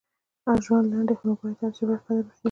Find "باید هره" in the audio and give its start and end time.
1.39-1.73